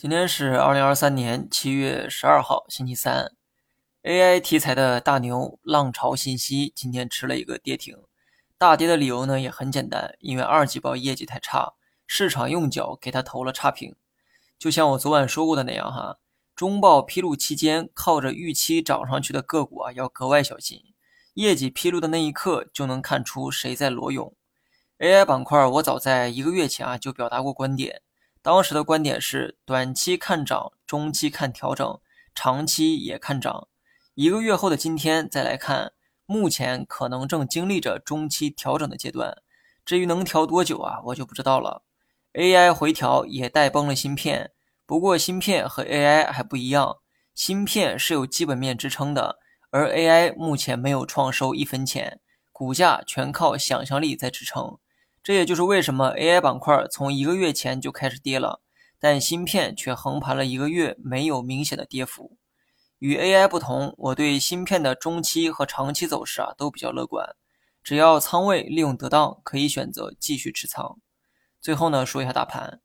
[0.00, 3.32] 今天是二零二三年七月十二号，星期三。
[4.04, 7.96] AI 题材的大牛浪潮信息今天吃了一个跌停，
[8.56, 11.72] 大跌的理由呢也很简单，因为二季报业绩太差，
[12.06, 13.96] 市场用脚给他投了差评。
[14.56, 16.18] 就像我昨晚说过的那样，哈，
[16.54, 20.80] 中报披露期间靠着预期涨上去的个股啊，要格外小心。
[21.34, 24.32] 业绩披露的那一刻就能看出谁在裸泳。
[25.00, 28.02] AI 板块，我早在一个月前啊就表达过观点。
[28.48, 32.00] 当时的观点是，短期看涨，中期看调整，
[32.34, 33.68] 长期也看涨。
[34.14, 35.92] 一个月后的今天再来看，
[36.24, 39.36] 目前可能正经历着中期调整的阶段。
[39.84, 41.82] 至于能调多久啊，我就不知道了。
[42.32, 44.52] AI 回调也带崩了芯片，
[44.86, 46.96] 不过芯片和 AI 还不一样，
[47.34, 49.38] 芯片是有基本面支撑的，
[49.68, 52.18] 而 AI 目前没有创收一分钱，
[52.50, 54.78] 股价全靠想象力在支撑。
[55.22, 58.62] 这也就是为什么 AI 板块从一个月前就开始跌了，
[58.98, 62.38] 但芯片却横盘了一个月，没有明显的跌幅。
[62.98, 67.36] 与 AI 不同，我对芯片的中期和长期走势啊都比较乐观。
[67.82, 70.98] 只要仓位利用得当，可以选择继续持仓。
[71.60, 72.80] 最后呢，说一下大盘，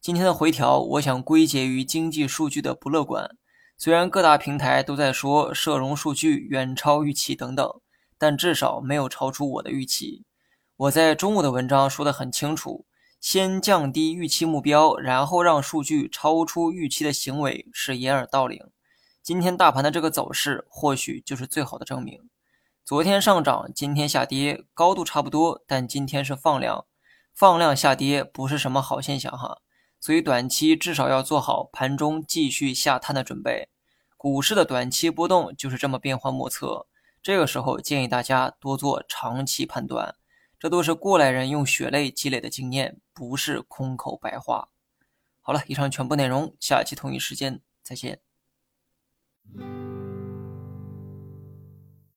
[0.00, 3.36] 今天的回调，我想归结于经济数据的不乐观。
[3.76, 7.80] 虽然各大平台都在说社融数据远超预期等等，
[8.16, 10.24] 但至少没有超出我的预期。
[10.78, 12.86] 我在中午的文章说得很清楚，
[13.20, 18.64] 先降低预期目标，然后让数据超出预期的行为是掩耳盗铃。
[19.20, 22.30] 今天大盘的这个走势或许就是最好的证明。
[22.84, 26.86] 昨天上涨，今天下跌，高度差不多，但今天是放量，
[27.34, 29.58] 放量下跌不是什么好现象哈。
[29.98, 33.68] 所以短期至少要做好盘中继续下探的准备。
[34.16, 36.86] 股市的短期波动就是这么变幻莫测，
[37.20, 40.14] 这个时候建议大家多做长期判断。
[40.58, 44.68] 这都是过来人用血泪积累的经验，不是空口白话。
[45.40, 48.20] 好了，以上全部内容，下期同一时间再见。